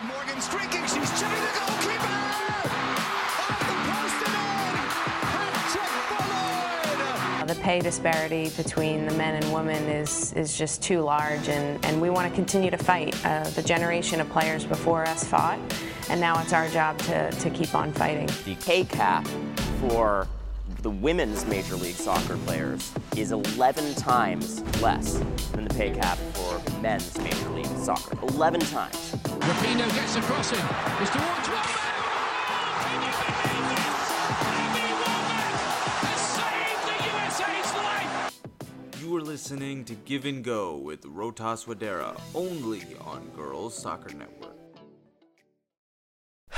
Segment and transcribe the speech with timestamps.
[0.00, 0.82] of Morgan streaking.
[0.82, 2.06] She's chipping the goalkeeper.
[3.40, 4.80] Off the post and in.
[5.30, 6.18] Patrick
[7.38, 7.48] Bullard.
[7.48, 12.00] The pay disparity between the men and women is, is just too large, and, and
[12.00, 13.14] we want to continue to fight.
[13.24, 15.58] Uh, the generation of players before us fought,
[16.08, 18.28] and now it's our job to, to keep on fighting.
[18.44, 19.26] The pay cap
[19.80, 20.26] for
[20.82, 25.18] the women's Major League Soccer players is 11 times less
[25.52, 26.18] than the pay cap
[26.50, 28.18] for men's Major League Soccer.
[28.34, 28.96] 11 times.
[29.22, 30.58] Rapinoe gets a crossing.
[31.00, 31.86] It's towards one man.
[39.00, 44.49] You are listening to Give and Go with Rotas Wadera, only on Girls Soccer Network.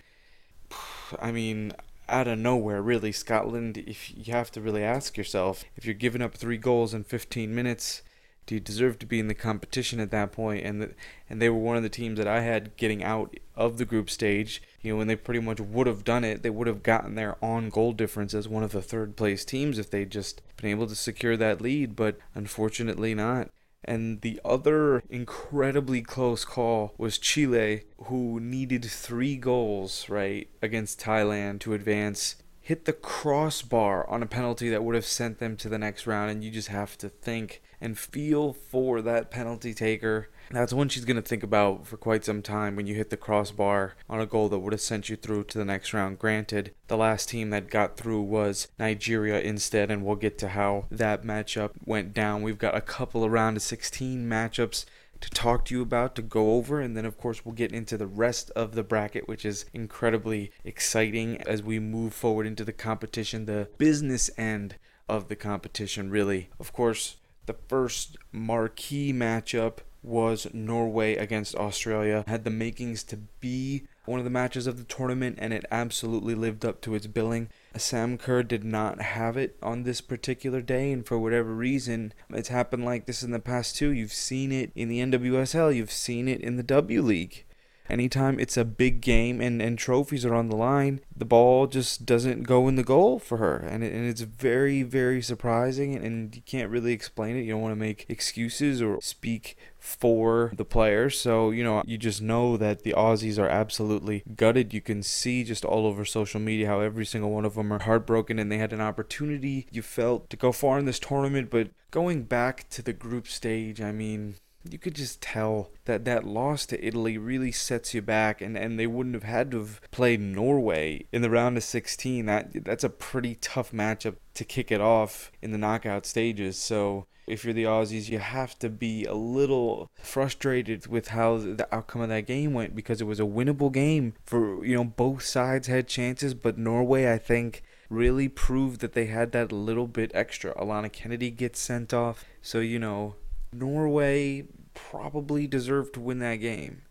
[1.19, 1.73] I mean,
[2.07, 6.21] out of nowhere, really, Scotland, if you have to really ask yourself, if you're giving
[6.21, 8.01] up three goals in 15 minutes,
[8.45, 10.65] do you deserve to be in the competition at that point?
[10.65, 10.91] And the,
[11.29, 14.09] and they were one of the teams that I had getting out of the group
[14.09, 14.61] stage.
[14.81, 17.37] You know, when they pretty much would have done it, they would have gotten their
[17.45, 20.87] on goal difference as one of the third place teams if they'd just been able
[20.87, 23.49] to secure that lead, but unfortunately not.
[23.83, 31.59] And the other incredibly close call was Chile, who needed three goals, right, against Thailand
[31.61, 32.35] to advance.
[32.61, 36.29] Hit the crossbar on a penalty that would have sent them to the next round
[36.29, 41.05] and you just have to think and feel for that penalty taker that's one she's
[41.05, 44.25] going to think about for quite some time when you hit the crossbar on a
[44.25, 46.19] goal that would have sent you through to the next round.
[46.19, 50.85] Granted, the last team that got through was Nigeria instead, and we'll get to how
[50.89, 52.41] that matchup went down.
[52.41, 54.85] We've got a couple of round of 16 matchups
[55.21, 57.97] to talk to you about, to go over, and then of course we'll get into
[57.97, 62.73] the rest of the bracket, which is incredibly exciting as we move forward into the
[62.73, 64.75] competition, the business end
[65.07, 66.49] of the competition, really.
[66.59, 67.17] Of course,
[67.47, 72.23] the first marquee matchup was Norway against Australia.
[72.27, 76.33] Had the makings to be one of the matches of the tournament, and it absolutely
[76.33, 77.49] lived up to its billing.
[77.75, 82.49] Sam Kerr did not have it on this particular day, and for whatever reason, it's
[82.49, 83.91] happened like this in the past too.
[83.91, 87.45] You've seen it in the NWSL, you've seen it in the W League.
[87.89, 92.05] Anytime it's a big game and, and trophies are on the line, the ball just
[92.05, 93.57] doesn't go in the goal for her.
[93.57, 97.41] And, it, and it's very, very surprising, and, and you can't really explain it.
[97.41, 101.19] You don't want to make excuses or speak for the players.
[101.19, 104.73] So, you know, you just know that the Aussies are absolutely gutted.
[104.73, 107.79] You can see just all over social media how every single one of them are
[107.79, 111.49] heartbroken and they had an opportunity, you felt, to go far in this tournament.
[111.49, 114.35] But going back to the group stage, I mean,
[114.69, 118.77] you could just tell that that loss to Italy really sets you back, and, and
[118.77, 122.25] they wouldn't have had to have played Norway in the round of 16.
[122.25, 126.57] That that's a pretty tough matchup to kick it off in the knockout stages.
[126.57, 131.67] So if you're the Aussies, you have to be a little frustrated with how the
[131.71, 135.23] outcome of that game went because it was a winnable game for you know both
[135.23, 140.11] sides had chances, but Norway I think really proved that they had that little bit
[140.13, 140.53] extra.
[140.55, 143.15] Alana Kennedy gets sent off, so you know
[143.51, 146.83] Norway probably deserved to win that game.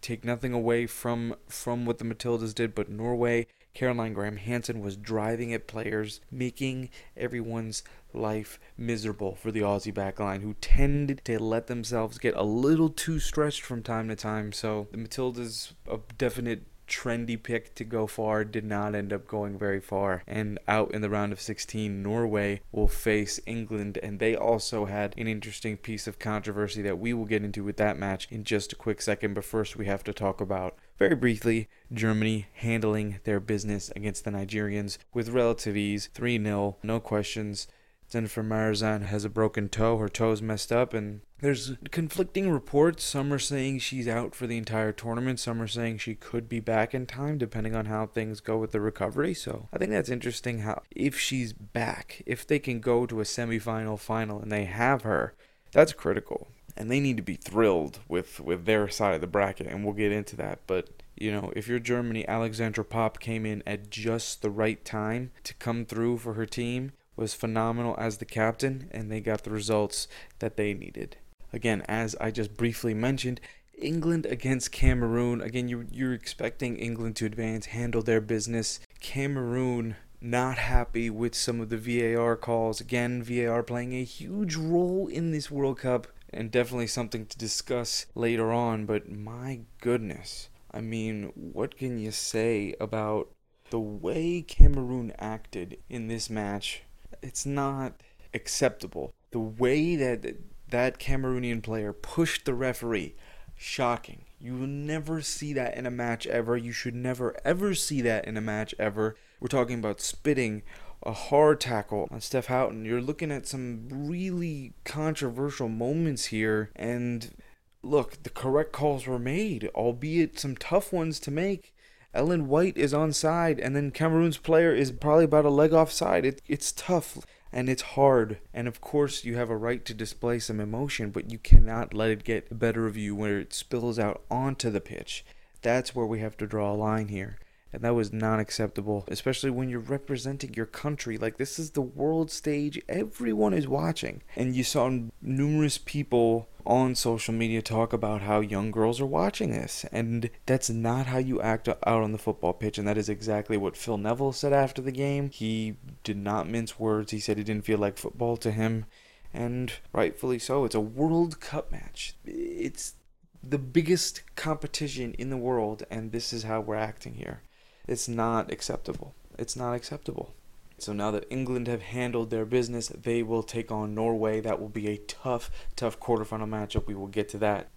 [0.00, 3.46] Take nothing away from from what the Matildas did, but Norway,
[3.78, 10.42] Caroline Graham Hansen was driving at players, making everyone's life miserable for the Aussie backline,
[10.42, 14.50] who tended to let themselves get a little too stretched from time to time.
[14.50, 19.56] So the Matildas a definite trendy pick to go far did not end up going
[19.56, 20.24] very far.
[20.26, 25.14] And out in the round of 16, Norway will face England, and they also had
[25.16, 28.72] an interesting piece of controversy that we will get into with that match in just
[28.72, 29.34] a quick second.
[29.34, 34.30] But first, we have to talk about very briefly, Germany handling their business against the
[34.30, 37.68] Nigerians with relative ease, 3 0, no questions.
[38.10, 39.98] Jennifer Marozsán has a broken toe.
[39.98, 43.04] Her toe's messed up, and there's conflicting reports.
[43.04, 45.38] Some are saying she's out for the entire tournament.
[45.38, 48.72] Some are saying she could be back in time, depending on how things go with
[48.72, 49.34] the recovery.
[49.34, 50.60] So I think that's interesting.
[50.60, 55.02] How if she's back, if they can go to a semifinal, final, and they have
[55.02, 55.34] her,
[55.70, 56.48] that's critical,
[56.78, 59.66] and they need to be thrilled with with their side of the bracket.
[59.66, 60.88] And we'll get into that, but.
[61.20, 65.52] You know, if you're Germany, Alexandra Popp came in at just the right time to
[65.54, 70.06] come through for her team was phenomenal as the captain, and they got the results
[70.38, 71.16] that they needed.
[71.52, 73.40] Again, as I just briefly mentioned,
[73.76, 75.40] England against Cameroon.
[75.40, 78.80] Again, you're, you're expecting England to advance, handle their business.
[79.00, 82.80] Cameroon not happy with some of the VAR calls.
[82.80, 88.06] Again, VAR playing a huge role in this World Cup and definitely something to discuss
[88.14, 88.86] later on.
[88.86, 93.30] But my goodness, I mean, what can you say about
[93.70, 96.82] the way Cameroon acted in this match
[97.22, 97.94] it's not
[98.34, 99.12] acceptable.
[99.30, 100.36] The way that
[100.70, 103.16] that Cameroonian player pushed the referee,
[103.56, 104.26] shocking.
[104.38, 106.56] You will never see that in a match ever.
[106.56, 109.16] You should never ever see that in a match ever.
[109.40, 110.62] We're talking about spitting
[111.02, 112.84] a hard tackle on Steph Houghton.
[112.84, 117.34] You're looking at some really controversial moments here and
[117.82, 121.74] look, the correct calls were made, albeit some tough ones to make.
[122.14, 125.92] Ellen White is on side, and then Cameroon's player is probably about a leg off
[125.92, 126.24] side.
[126.24, 127.18] It, it's tough
[127.52, 128.38] and it's hard.
[128.52, 132.10] And of course, you have a right to display some emotion, but you cannot let
[132.10, 135.24] it get the better of you where it spills out onto the pitch.
[135.62, 137.38] That's where we have to draw a line here.
[137.72, 141.18] And that was not acceptable, especially when you're representing your country.
[141.18, 144.22] Like, this is the world stage, everyone is watching.
[144.36, 149.50] And you saw numerous people on social media talk about how young girls are watching
[149.50, 149.84] this.
[149.92, 152.78] And that's not how you act out on the football pitch.
[152.78, 155.30] And that is exactly what Phil Neville said after the game.
[155.30, 158.86] He did not mince words, he said he didn't feel like football to him.
[159.32, 160.64] And rightfully so.
[160.64, 162.14] It's a World Cup match.
[162.24, 162.94] It's
[163.42, 167.42] the biggest competition in the world, and this is how we're acting here.
[167.88, 169.14] It's not acceptable.
[169.38, 170.34] It's not acceptable.
[170.76, 174.40] So now that England have handled their business, they will take on Norway.
[174.40, 176.86] That will be a tough, tough quarterfinal matchup.
[176.86, 177.70] We will get to that.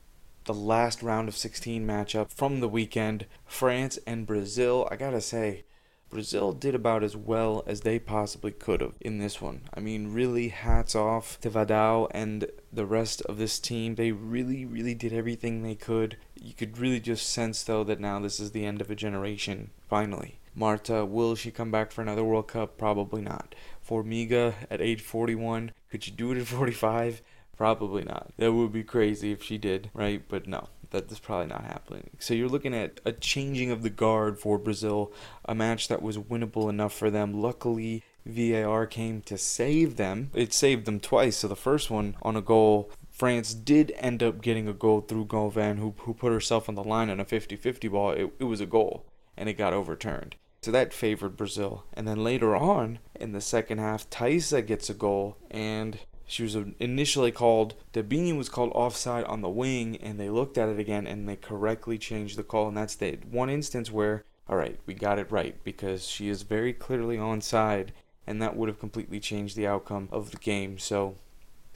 [0.44, 4.88] The last round of 16 matchup from the weekend France and Brazil.
[4.92, 5.64] I gotta say,
[6.12, 9.62] Brazil did about as well as they possibly could have in this one.
[9.74, 13.96] I mean, really, hats off to Vadao and the rest of this team.
[13.96, 16.18] They really, really did everything they could.
[16.36, 19.72] You could really just sense, though, that now this is the end of a generation,
[19.90, 20.38] finally.
[20.54, 22.78] Marta, will she come back for another World Cup?
[22.78, 23.56] Probably not.
[23.88, 27.22] Formiga at age 41, could she do it at 45?
[27.62, 28.34] Probably not.
[28.38, 30.24] That would be crazy if she did, right?
[30.28, 32.10] But no, that's probably not happening.
[32.18, 35.14] So you're looking at a changing of the guard for Brazil,
[35.46, 37.40] a match that was winnable enough for them.
[37.40, 40.32] Luckily, VAR came to save them.
[40.34, 41.38] It saved them twice.
[41.38, 45.26] So the first one on a goal, France did end up getting a goal through
[45.26, 48.10] Gauvin, who, who put herself on the line on a 50 50 ball.
[48.14, 49.06] It, it was a goal,
[49.38, 50.36] and it got overturned.
[50.64, 51.86] So that favored Brazil.
[51.94, 56.00] And then later on in the second half, Thaisa gets a goal, and
[56.32, 60.70] she was initially called, Debinha was called offside on the wing, and they looked at
[60.70, 62.70] it again and they correctly changed the call.
[62.70, 66.44] And that's the one instance where, all right, we got it right because she is
[66.44, 67.90] very clearly onside,
[68.26, 70.80] and that would have completely changed the outcome of the game.
[70.80, 71.16] So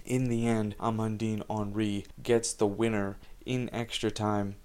[0.06, 4.56] in the end, Amandine Henry gets the winner in extra time.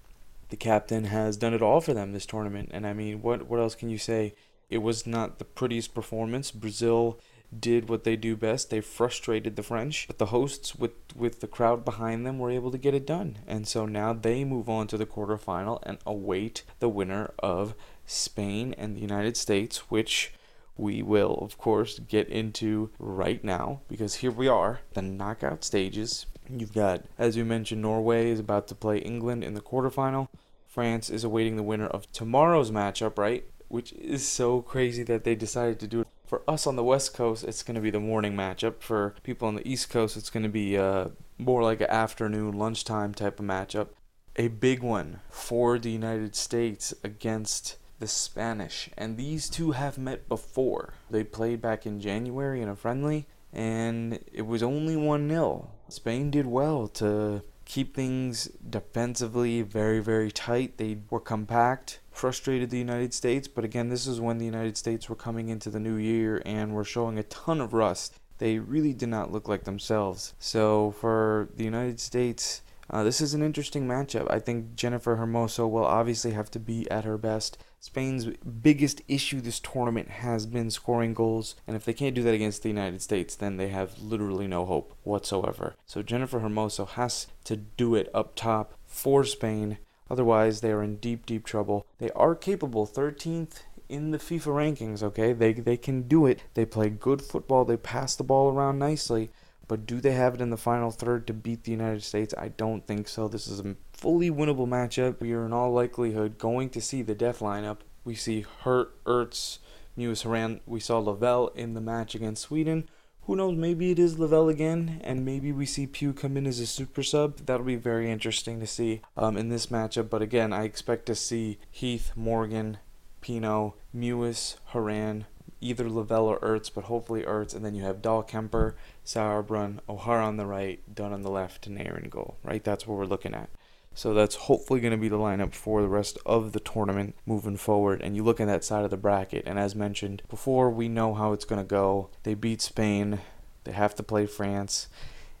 [0.47, 3.59] The captain has done it all for them this tournament, and I mean, what what
[3.59, 4.35] else can you say?
[4.69, 6.49] It was not the prettiest performance.
[6.49, 7.19] Brazil
[7.57, 8.69] did what they do best.
[8.69, 12.71] They frustrated the French, but the hosts, with with the crowd behind them, were able
[12.71, 13.39] to get it done.
[13.47, 18.73] And so now they move on to the quarterfinal and await the winner of Spain
[18.77, 20.33] and the United States, which
[20.77, 26.25] we will, of course, get into right now because here we are, the knockout stages.
[26.49, 30.27] You've got, as we mentioned, Norway is about to play England in the quarterfinal.
[30.67, 33.43] France is awaiting the winner of tomorrow's matchup, right?
[33.67, 36.07] Which is so crazy that they decided to do it.
[36.31, 38.79] For us on the West Coast, it's going to be the morning matchup.
[38.79, 42.57] For people on the East Coast, it's going to be uh, more like an afternoon,
[42.57, 43.89] lunchtime type of matchup.
[44.37, 48.89] A big one for the United States against the Spanish.
[48.97, 50.93] And these two have met before.
[51.09, 55.69] They played back in January in a friendly, and it was only 1 0.
[55.89, 60.77] Spain did well to keep things defensively very, very tight.
[60.77, 65.09] They were compact, frustrated the United States, but again, this is when the United States
[65.09, 68.15] were coming into the new year and were showing a ton of rust.
[68.37, 70.33] They really did not look like themselves.
[70.39, 74.29] So for the United States, uh, this is an interesting matchup.
[74.29, 77.57] I think Jennifer Hermoso will obviously have to be at her best.
[77.79, 82.33] Spain's biggest issue this tournament has been scoring goals, and if they can't do that
[82.33, 85.73] against the United States, then they have literally no hope whatsoever.
[85.87, 89.79] So Jennifer Hermoso has to do it up top for Spain.
[90.11, 91.85] Otherwise, they are in deep, deep trouble.
[91.97, 95.31] They are capable, 13th in the FIFA rankings, okay?
[95.31, 96.43] They, they can do it.
[96.53, 99.29] They play good football, they pass the ball around nicely.
[99.69, 102.33] But do they have it in the final third to beat the United States?
[102.37, 103.29] I don't think so.
[103.29, 105.21] This is a fully winnable matchup.
[105.21, 107.77] We are in all likelihood going to see the death lineup.
[108.03, 109.59] We see Hurt, Ertz,
[109.97, 110.59] Mewis Horan.
[110.65, 112.89] We saw Lavelle in the match against Sweden.
[113.25, 113.55] Who knows?
[113.55, 117.03] Maybe it is Lavelle again, and maybe we see Pugh come in as a super
[117.03, 117.37] sub.
[117.45, 120.09] That'll be very interesting to see um, in this matchup.
[120.09, 122.79] But again, I expect to see Heath, Morgan,
[123.21, 125.25] Pinoe, Mewis, Horan,
[125.61, 127.53] either Lavelle or Ertz, but hopefully Ertz.
[127.53, 128.73] And then you have Dahlkemper,
[129.05, 132.63] Sauerbrunn, O'Hara on the right, Dunn on the left, and Naeher in goal, right?
[132.63, 133.49] That's what we're looking at.
[133.93, 137.57] So that's hopefully going to be the lineup for the rest of the tournament moving
[137.57, 138.01] forward.
[138.01, 141.13] And you look at that side of the bracket, and as mentioned before, we know
[141.13, 142.09] how it's going to go.
[142.23, 143.19] They beat Spain,
[143.63, 144.87] they have to play France,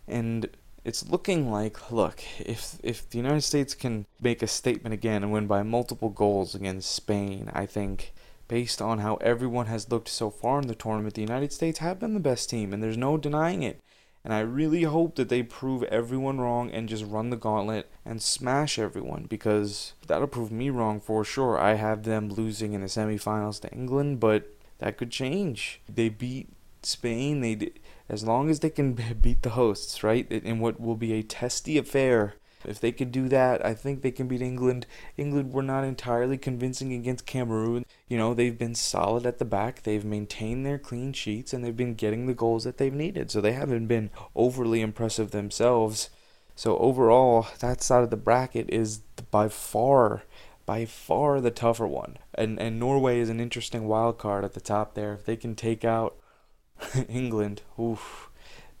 [0.07, 0.49] and
[0.83, 5.31] it's looking like look if if the United States can make a statement again and
[5.31, 8.13] win by multiple goals against Spain, I think
[8.47, 11.99] based on how everyone has looked so far in the tournament, the United States have
[11.99, 13.79] been the best team, and there's no denying it.
[14.23, 18.21] And I really hope that they prove everyone wrong and just run the gauntlet and
[18.21, 21.57] smash everyone because that'll prove me wrong for sure.
[21.57, 25.81] I have them losing in the semifinals to England, but that could change.
[25.89, 26.49] They beat
[26.83, 27.41] Spain.
[27.41, 27.71] They
[28.07, 30.31] as long as they can beat the hosts, right?
[30.31, 34.11] In what will be a testy affair if they could do that, I think they
[34.11, 34.85] can beat England.
[35.17, 37.85] England were not entirely convincing against Cameroon.
[38.07, 39.83] You know, they've been solid at the back.
[39.83, 43.31] They've maintained their clean sheets and they've been getting the goals that they've needed.
[43.31, 46.09] So they haven't been overly impressive themselves.
[46.55, 48.99] So overall, that side of the bracket is
[49.31, 50.23] by far
[50.65, 52.17] by far the tougher one.
[52.35, 55.13] And and Norway is an interesting wild card at the top there.
[55.13, 56.15] If they can take out
[57.09, 58.29] England, oof,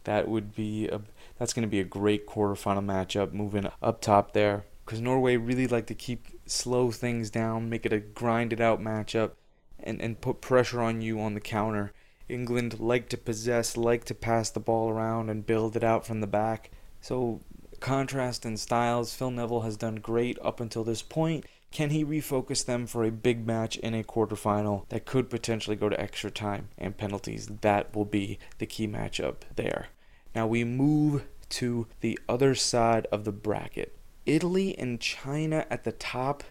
[0.03, 1.01] that would be a
[1.41, 5.65] that's going to be a great quarterfinal matchup moving up top there because Norway really
[5.65, 9.31] like to keep slow things down, make it a grinded out matchup,
[9.79, 11.93] and, and put pressure on you on the counter.
[12.29, 16.21] England like to possess, like to pass the ball around and build it out from
[16.21, 16.69] the back.
[17.01, 17.41] So,
[17.79, 21.47] contrast in styles, Phil Neville has done great up until this point.
[21.71, 25.89] Can he refocus them for a big match in a quarterfinal that could potentially go
[25.89, 27.47] to extra time and penalties?
[27.47, 29.87] That will be the key matchup there.
[30.35, 33.95] Now we move to the other side of the bracket.
[34.25, 36.43] Italy and China at the top.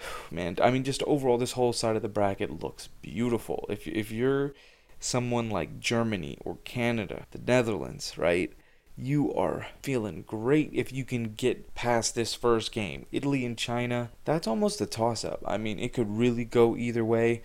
[0.30, 3.66] Man, I mean, just overall, this whole side of the bracket looks beautiful.
[3.68, 4.54] If if you're
[4.98, 8.52] someone like Germany or Canada, the Netherlands, right?
[8.96, 13.06] You are feeling great if you can get past this first game.
[13.10, 15.42] Italy and China, that's almost a toss up.
[15.46, 17.42] I mean, it could really go either way.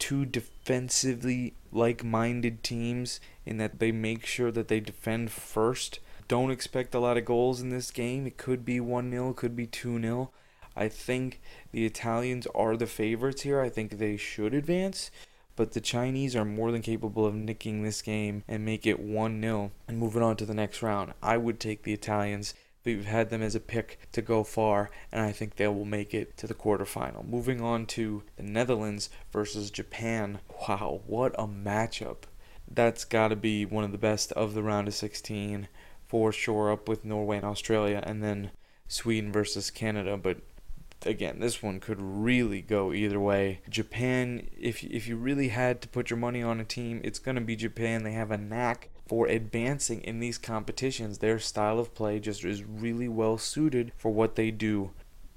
[0.00, 6.50] Two defensively like minded teams in that they make sure that they defend first don't
[6.50, 8.26] expect a lot of goals in this game.
[8.26, 10.30] It could be 1 0, could be 2 0.
[10.74, 11.40] I think
[11.72, 13.60] the Italians are the favorites here.
[13.60, 15.10] I think they should advance.
[15.56, 19.40] But the Chinese are more than capable of nicking this game and make it 1
[19.40, 21.14] 0 and moving on to the next round.
[21.22, 22.52] I would take the Italians.
[22.84, 26.14] We've had them as a pick to go far, and I think they will make
[26.14, 27.26] it to the quarterfinal.
[27.26, 30.40] Moving on to the Netherlands versus Japan.
[30.68, 32.18] Wow, what a matchup!
[32.70, 35.68] That's got to be one of the best of the round of 16
[36.08, 38.50] for sure, up with Norway and Australia, and then
[38.88, 40.16] Sweden versus Canada.
[40.16, 40.38] But
[41.04, 43.60] again, this one could really go either way.
[43.68, 47.34] Japan, if if you really had to put your money on a team, it's going
[47.34, 48.02] to be Japan.
[48.02, 51.18] They have a knack for advancing in these competitions.
[51.18, 54.90] Their style of play just is really well suited for what they do.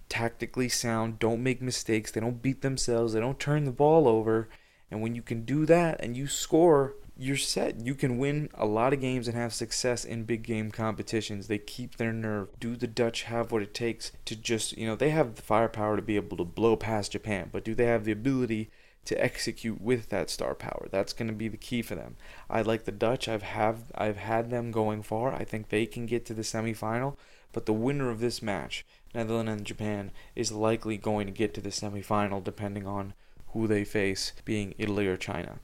[0.08, 4.50] Tactically sound, don't make mistakes, they don't beat themselves, they don't turn the ball over.
[4.90, 7.86] And when you can do that and you score, you're set.
[7.86, 11.48] You can win a lot of games and have success in big game competitions.
[11.48, 12.48] They keep their nerve.
[12.62, 15.98] Do the Dutch have what it takes to just, you know, they have the firepower
[15.98, 18.72] to be able to blow past Japan, but do they have the ability
[19.04, 20.88] to execute with that star power?
[20.92, 22.16] That's going to be the key for them.
[22.50, 23.28] I like the Dutch.
[23.28, 25.34] I've have I've had them going far.
[25.34, 27.18] I think they can get to the semifinal,
[27.52, 31.62] but the winner of this match, Netherlands and Japan, is likely going to get to
[31.62, 33.14] the semifinal depending on
[33.48, 35.60] who they face, being Italy or China.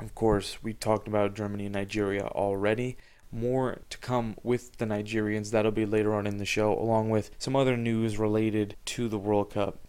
[0.00, 2.96] Of course, we talked about Germany and Nigeria already.
[3.32, 5.50] More to come with the Nigerians.
[5.50, 9.18] That'll be later on in the show, along with some other news related to the
[9.18, 9.80] World Cup.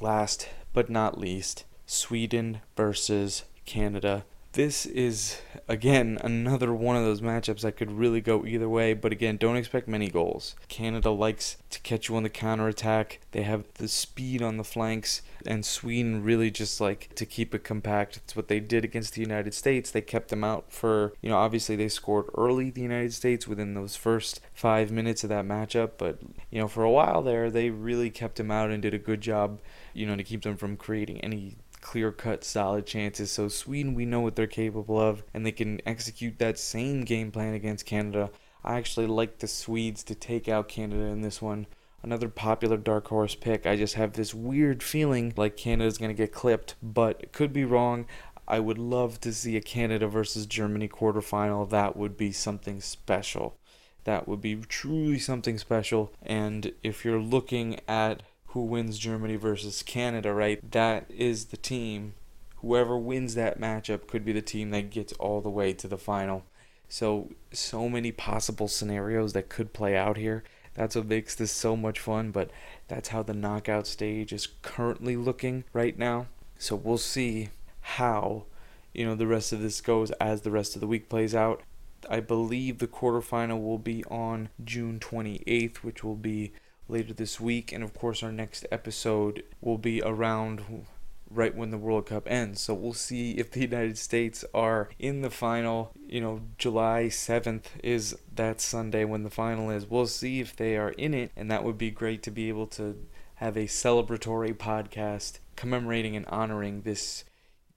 [0.00, 7.62] Last but not least, Sweden versus Canada this is again another one of those matchups
[7.62, 10.54] that could really go either way but again don't expect many goals.
[10.68, 14.64] Canada likes to catch you on the counter attack they have the speed on the
[14.64, 18.18] flanks and sweden really just like to keep it compact.
[18.18, 19.90] It's what they did against the united states.
[19.90, 23.74] They kept them out for you know obviously they scored early the united states within
[23.74, 26.18] those first five minutes of that matchup but
[26.50, 29.20] you know for a while there they really kept them out and did a good
[29.22, 29.60] job
[29.94, 33.30] you know to keep them from creating any clear cut, solid chances.
[33.30, 37.30] So, Sweden, we know what they're capable of, and they can execute that same game
[37.30, 38.30] plan against Canada.
[38.64, 41.66] I actually like the Swedes to take out Canada in this one.
[42.02, 43.66] Another popular dark horse pick.
[43.66, 47.64] I just have this weird feeling like Canada's going to get clipped, but could be
[47.64, 48.06] wrong.
[48.48, 51.70] I would love to see a Canada versus Germany quarterfinal.
[51.70, 53.56] That would be something special.
[54.04, 56.12] That would be truly something special.
[56.22, 60.58] And if you're looking at who wins Germany versus Canada, right?
[60.70, 62.14] That is the team.
[62.56, 65.96] Whoever wins that matchup could be the team that gets all the way to the
[65.96, 66.44] final.
[66.88, 70.44] So, so many possible scenarios that could play out here.
[70.74, 72.50] That's what makes this so much fun, but
[72.88, 76.26] that's how the knockout stage is currently looking right now.
[76.58, 77.48] So, we'll see
[77.80, 78.44] how,
[78.92, 81.62] you know, the rest of this goes as the rest of the week plays out.
[82.10, 86.52] I believe the quarterfinal will be on June 28th, which will be
[86.92, 87.72] later this week.
[87.72, 90.86] And of course, our next episode will be around
[91.34, 92.60] right when the World Cup ends.
[92.60, 95.92] So we'll see if the United States are in the final.
[96.06, 99.86] You know, July 7th is that Sunday when the final is.
[99.86, 102.66] We'll see if they are in it, and that would be great to be able
[102.68, 107.24] to have a celebratory podcast commemorating and honoring this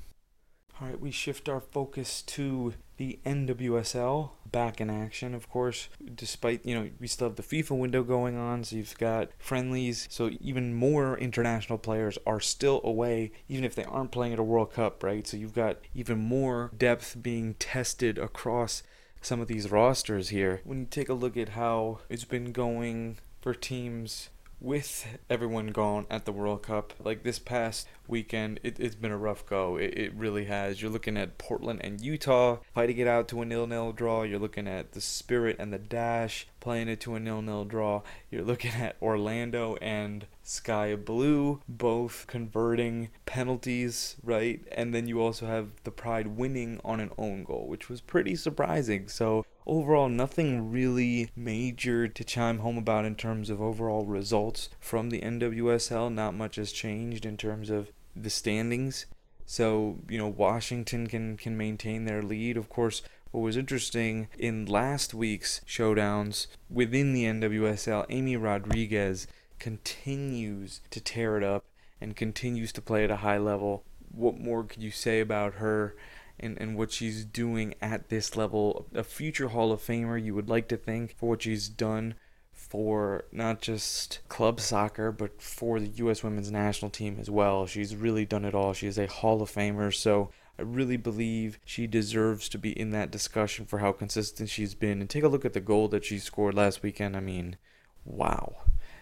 [0.78, 5.88] All right, we shift our focus to the NWSL back in action, of course.
[6.14, 10.06] Despite, you know, we still have the FIFA window going on, so you've got friendlies,
[10.10, 14.42] so even more international players are still away, even if they aren't playing at a
[14.42, 15.26] World Cup, right?
[15.26, 18.82] So you've got even more depth being tested across
[19.26, 20.60] some of these rosters here.
[20.62, 26.06] When you take a look at how it's been going for teams with everyone gone
[26.08, 29.76] at the World Cup, like this past weekend, it, has been a rough go.
[29.76, 30.80] It, it really has.
[30.80, 34.22] You're looking at Portland and Utah fighting it out to a nil-nil draw.
[34.22, 38.02] You're looking at the Spirit and the Dash playing it to a nil-nil draw.
[38.30, 44.60] You're looking at Orlando and Sky Blue both converting penalties, right?
[44.70, 48.36] And then you also have the Pride winning on an own goal, which was pretty
[48.36, 49.08] surprising.
[49.08, 55.10] So overall, nothing really major to chime home about in terms of overall results from
[55.10, 56.14] the NWSL.
[56.14, 59.06] Not much has changed in terms of the standings.
[59.46, 62.56] So, you know, Washington can can maintain their lead.
[62.56, 69.26] Of course, what was interesting in last week's showdowns within the NWSL, Amy Rodriguez
[69.58, 71.64] continues to tear it up
[72.00, 73.84] and continues to play at a high level.
[74.10, 75.96] What more could you say about her
[76.38, 78.86] and, and what she's doing at this level?
[78.94, 82.14] A future Hall of Famer, you would like to think, for what she's done
[82.52, 86.22] for not just club soccer, but for the U.S.
[86.22, 87.66] women's national team as well.
[87.66, 88.72] She's really done it all.
[88.72, 92.90] She is a Hall of Famer, so I really believe she deserves to be in
[92.90, 95.00] that discussion for how consistent she's been.
[95.00, 97.16] And take a look at the goal that she scored last weekend.
[97.16, 97.56] I mean,
[98.04, 98.56] wow.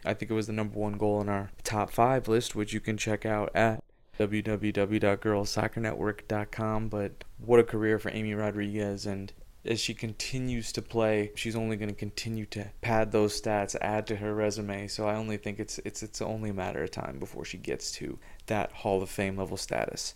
[0.04, 2.80] I think it was the number one goal in our top five list, which you
[2.80, 3.82] can check out at
[4.18, 6.88] www.girlssoccernetwork.com.
[6.88, 9.06] But what a career for Amy Rodriguez.
[9.06, 9.32] And
[9.64, 14.06] as she continues to play, she's only going to continue to pad those stats, add
[14.08, 14.88] to her resume.
[14.88, 17.92] So I only think it's it's it's only a matter of time before she gets
[17.92, 20.14] to that Hall of Fame level status.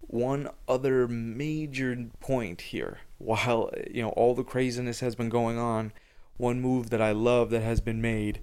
[0.00, 5.92] One other major point here, while you know all the craziness has been going on,
[6.36, 8.40] one move that I love that has been made,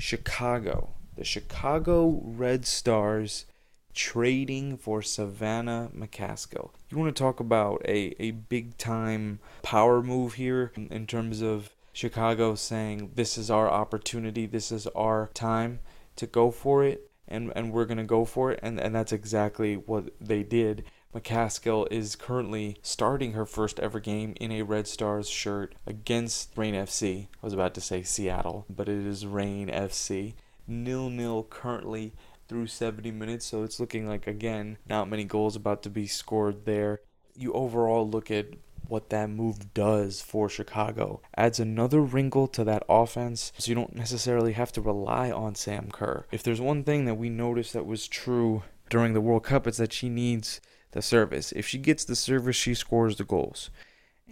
[0.00, 0.94] Chicago.
[1.16, 3.44] The Chicago Red Stars
[3.92, 6.70] trading for Savannah McCaskill.
[6.88, 11.42] You want to talk about a, a big time power move here in, in terms
[11.42, 15.80] of Chicago saying this is our opportunity, this is our time
[16.16, 19.76] to go for it and, and we're gonna go for it and, and that's exactly
[19.76, 20.84] what they did.
[21.14, 26.74] McCaskill is currently starting her first ever game in a Red Stars shirt against Reign
[26.74, 27.26] FC.
[27.42, 30.34] I was about to say Seattle, but it is Reign FC.
[30.68, 32.12] Nil nil currently
[32.46, 36.64] through 70 minutes, so it's looking like again not many goals about to be scored
[36.64, 37.00] there.
[37.34, 38.46] You overall look at
[38.86, 41.22] what that move does for Chicago.
[41.36, 45.90] Adds another wrinkle to that offense, so you don't necessarily have to rely on Sam
[45.90, 46.26] Kerr.
[46.30, 49.78] If there's one thing that we noticed that was true during the World Cup, it's
[49.78, 50.60] that she needs
[50.92, 51.52] the service.
[51.52, 53.70] If she gets the service, she scores the goals.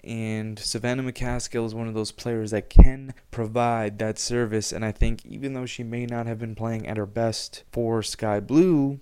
[0.05, 4.73] And Savannah McCaskill is one of those players that can provide that service.
[4.73, 8.03] And I think even though she may not have been playing at her best for
[8.03, 9.01] Sky Blue,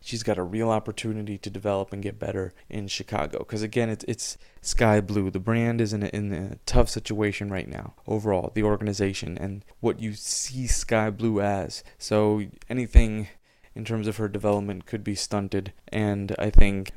[0.00, 3.40] she's got a real opportunity to develop and get better in Chicago.
[3.40, 5.30] Because again, it's it's Sky Blue.
[5.30, 7.94] The brand is in a, in a tough situation right now.
[8.06, 11.84] Overall, the organization and what you see Sky Blue as.
[11.98, 13.28] So anything
[13.78, 15.72] in terms of her development could be stunted.
[15.86, 16.90] And I think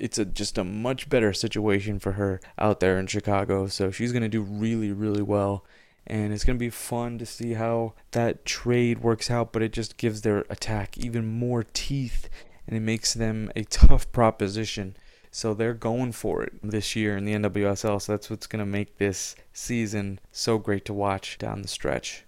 [0.00, 3.68] it's a just a much better situation for her out there in Chicago.
[3.68, 5.64] So she's gonna do really, really well.
[6.08, 9.96] And it's gonna be fun to see how that trade works out, but it just
[9.96, 12.28] gives their attack even more teeth
[12.66, 14.96] and it makes them a tough proposition.
[15.30, 18.02] So they're going for it this year in the NWSL.
[18.02, 22.24] So that's what's gonna make this season so great to watch down the stretch.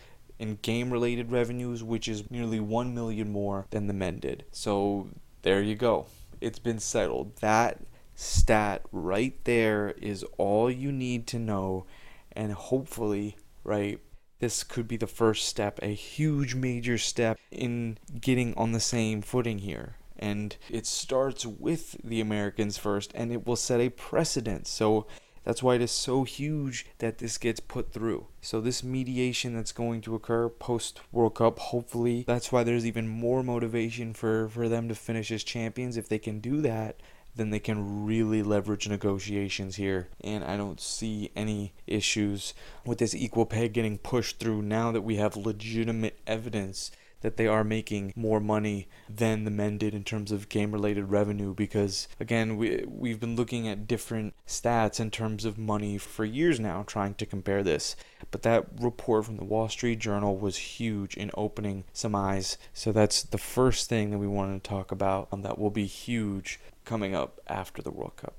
[0.44, 4.44] in game related revenues, which is nearly 1 million more than the men did.
[4.52, 5.08] So
[5.42, 6.08] there you go.
[6.42, 7.38] It's been settled.
[7.38, 7.80] That
[8.14, 11.86] stat right there is all you need to know.
[12.34, 14.02] And hopefully, right,
[14.40, 19.22] this could be the first step, a huge major step in getting on the same
[19.22, 19.96] footing here.
[20.20, 24.68] And it starts with the Americans first, and it will set a precedent.
[24.68, 25.08] So
[25.44, 28.28] that's why it is so huge that this gets put through.
[28.42, 33.08] So, this mediation that's going to occur post World Cup, hopefully, that's why there's even
[33.08, 35.98] more motivation for, for them to finish as champions.
[35.98, 36.98] If they can do that,
[37.36, 40.10] then they can really leverage negotiations here.
[40.22, 42.54] And I don't see any issues
[42.86, 46.92] with this equal pay getting pushed through now that we have legitimate evidence
[47.24, 51.06] that they are making more money than the men did in terms of game related
[51.06, 56.24] revenue because again we we've been looking at different stats in terms of money for
[56.24, 57.96] years now trying to compare this.
[58.30, 62.58] But that report from the Wall Street Journal was huge in opening some eyes.
[62.74, 65.86] So that's the first thing that we wanted to talk about um, that will be
[65.86, 68.36] huge coming up after the World Cup.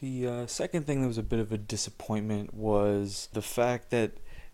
[0.00, 4.12] The uh, second thing that was a bit of a disappointment was the fact that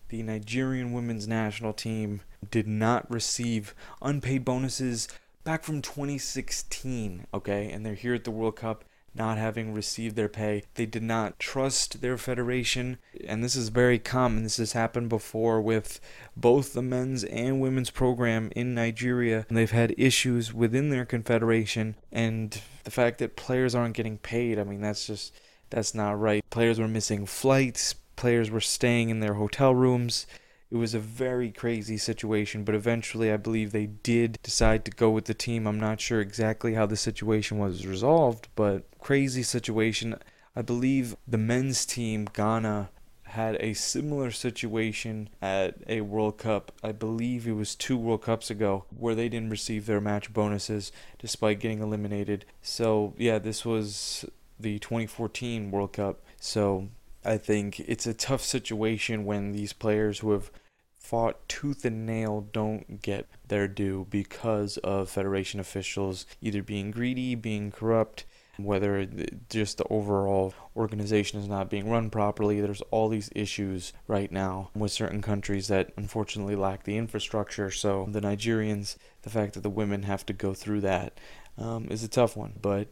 [0.08, 5.08] the Nigerian women's national team did not receive unpaid bonuses
[5.44, 7.70] back from 2016, okay?
[7.70, 10.62] And they're here at the World Cup not having received their pay.
[10.74, 14.42] They did not trust their federation, and this is very common.
[14.42, 16.00] This has happened before with
[16.36, 19.46] both the men's and women's program in Nigeria.
[19.48, 24.58] And they've had issues within their confederation, and the fact that players aren't getting paid,
[24.58, 25.32] I mean, that's just
[25.70, 26.44] that's not right.
[26.50, 30.26] Players were missing flights, players were staying in their hotel rooms.
[30.70, 35.10] It was a very crazy situation, but eventually I believe they did decide to go
[35.10, 35.66] with the team.
[35.66, 40.16] I'm not sure exactly how the situation was resolved, but crazy situation.
[40.56, 42.90] I believe the men's team, Ghana,
[43.26, 46.72] had a similar situation at a World Cup.
[46.82, 50.90] I believe it was two World Cups ago where they didn't receive their match bonuses
[51.18, 52.44] despite getting eliminated.
[52.62, 54.24] So, yeah, this was
[54.58, 56.22] the 2014 World Cup.
[56.40, 56.88] So,
[57.26, 60.50] I think it's a tough situation when these players who have
[60.98, 67.34] fought tooth and nail don't get their due because of federation officials either being greedy,
[67.34, 68.24] being corrupt,
[68.58, 69.06] whether
[69.48, 72.60] just the overall organization is not being run properly.
[72.60, 77.70] There's all these issues right now with certain countries that unfortunately lack the infrastructure.
[77.70, 81.18] So the Nigerians, the fact that the women have to go through that
[81.58, 82.54] um, is a tough one.
[82.60, 82.88] But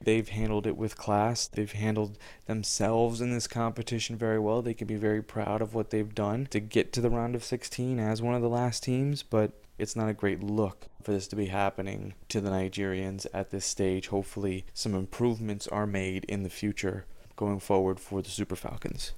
[0.00, 1.46] They've handled it with class.
[1.46, 4.62] They've handled themselves in this competition very well.
[4.62, 7.44] They can be very proud of what they've done to get to the round of
[7.44, 11.26] 16 as one of the last teams, but it's not a great look for this
[11.28, 14.08] to be happening to the Nigerians at this stage.
[14.08, 17.04] Hopefully, some improvements are made in the future
[17.36, 19.12] going forward for the Super Falcons.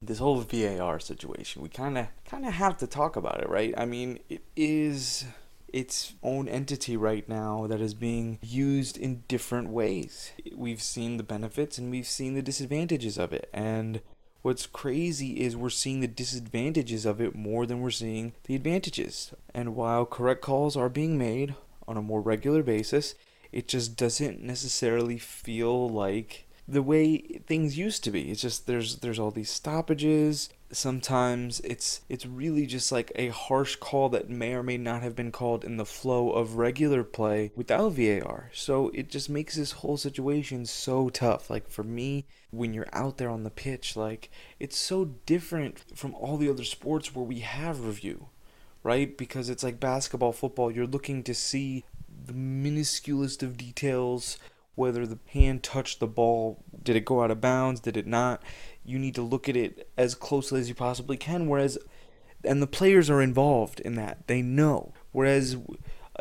[0.00, 3.74] This whole VAR situation, we kind of kind of have to talk about it, right?
[3.76, 5.24] I mean, it is
[5.72, 10.32] its own entity right now that is being used in different ways.
[10.54, 13.48] We've seen the benefits and we've seen the disadvantages of it.
[13.52, 14.00] And
[14.42, 19.32] what's crazy is we're seeing the disadvantages of it more than we're seeing the advantages.
[19.54, 21.54] And while correct calls are being made
[21.86, 23.14] on a more regular basis,
[23.52, 28.30] it just doesn't necessarily feel like the way things used to be.
[28.30, 30.50] It's just there's there's all these stoppages.
[30.70, 35.16] Sometimes it's it's really just like a harsh call that may or may not have
[35.16, 38.50] been called in the flow of regular play without VAR.
[38.52, 41.48] So it just makes this whole situation so tough.
[41.48, 46.14] Like for me, when you're out there on the pitch, like it's so different from
[46.14, 48.28] all the other sports where we have review,
[48.82, 49.16] right?
[49.16, 51.84] Because it's like basketball, football, you're looking to see
[52.26, 54.36] the minusculest of details
[54.78, 56.62] whether the hand touched the ball.
[56.82, 57.80] Did it go out of bounds?
[57.80, 58.42] Did it not?
[58.84, 61.48] You need to look at it as closely as you possibly can.
[61.48, 61.76] Whereas,
[62.44, 64.26] and the players are involved in that.
[64.28, 64.94] They know.
[65.12, 65.56] Whereas,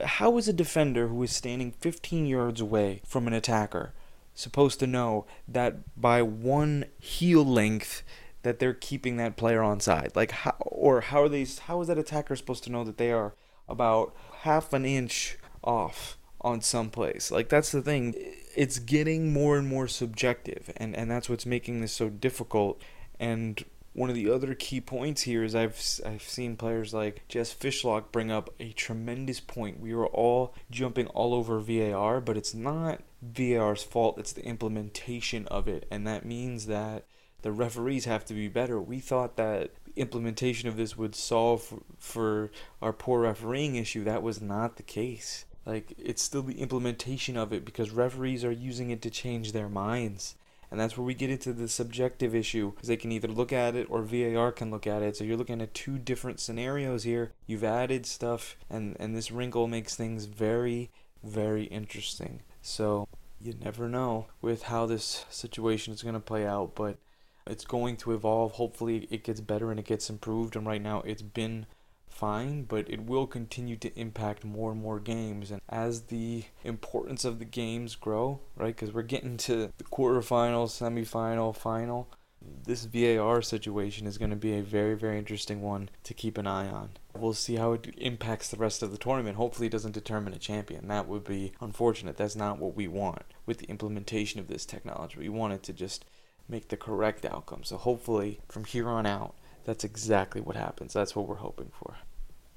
[0.03, 3.93] how is a defender who is standing 15 yards away from an attacker
[4.33, 8.03] supposed to know that by one heel length
[8.43, 10.11] that they're keeping that player on side?
[10.15, 13.11] Like how or how are they how is that attacker supposed to know that they
[13.11, 13.33] are
[13.67, 17.31] about half an inch off on some place?
[17.31, 18.13] Like that's the thing
[18.57, 22.81] it's getting more and more subjective and and that's what's making this so difficult
[23.19, 27.53] and one of the other key points here is I've I've seen players like Jess
[27.53, 29.79] Fishlock bring up a tremendous point.
[29.79, 34.19] We were all jumping all over VAR, but it's not VAR's fault.
[34.19, 37.05] It's the implementation of it, and that means that
[37.41, 38.79] the referees have to be better.
[38.79, 42.51] We thought that implementation of this would solve for
[42.83, 44.03] our poor refereeing issue.
[44.03, 45.45] That was not the case.
[45.67, 49.69] Like it's still the implementation of it because referees are using it to change their
[49.69, 50.35] minds.
[50.71, 53.75] And that's where we get into the subjective issue because they can either look at
[53.75, 55.15] it or VAR can look at it.
[55.15, 57.33] So you're looking at two different scenarios here.
[57.45, 60.89] You've added stuff and and this wrinkle makes things very
[61.23, 62.41] very interesting.
[62.61, 63.07] So
[63.39, 66.97] You never know with how this situation is going to play out, but
[67.45, 68.53] it's going to evolve.
[68.53, 70.55] Hopefully, it gets better and it gets improved.
[70.55, 71.67] And right now, it's been
[72.17, 75.51] fine, but it will continue to impact more and more games.
[75.51, 80.67] And as the importance of the games grow, right, because we're getting to the quarterfinal,
[80.67, 82.09] semifinal, final,
[82.65, 86.47] this VAR situation is going to be a very, very interesting one to keep an
[86.47, 86.91] eye on.
[87.15, 89.37] We'll see how it impacts the rest of the tournament.
[89.37, 90.87] Hopefully, it doesn't determine a champion.
[90.87, 92.17] That would be unfortunate.
[92.17, 95.19] That's not what we want with the implementation of this technology.
[95.19, 96.05] We want it to just
[96.47, 97.63] make the correct outcome.
[97.63, 99.35] So, hopefully, from here on out,
[99.67, 100.93] that's exactly what happens.
[100.93, 101.97] That's what we're hoping for.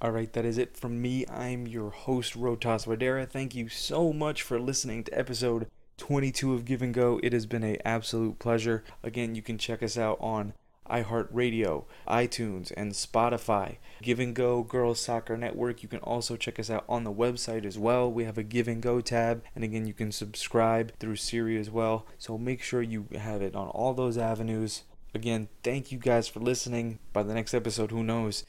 [0.00, 1.26] All right, that is it from me.
[1.26, 3.28] I'm your host, Rotas Vadera.
[3.28, 5.66] Thank you so much for listening to episode
[5.98, 7.18] 22 of Give and Go.
[7.20, 8.84] It has been an absolute pleasure.
[9.02, 10.54] Again, you can check us out on
[10.88, 13.78] iHeartRadio, iTunes, and Spotify.
[14.02, 15.82] Give and Go Girls Soccer Network.
[15.82, 18.10] You can also check us out on the website as well.
[18.10, 21.70] We have a Give and Go tab, and again, you can subscribe through Siri as
[21.70, 22.06] well.
[22.18, 24.84] So make sure you have it on all those avenues.
[25.14, 26.98] Again, thank you guys for listening.
[27.12, 28.44] By the next episode, who knows?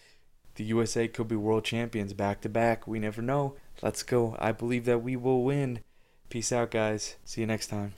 [0.56, 2.86] The USA could be world champions back to back.
[2.86, 3.56] We never know.
[3.82, 4.36] Let's go.
[4.39, 5.80] I believe that we will win.
[6.30, 7.15] Peace out, guys.
[7.26, 7.93] See you next time.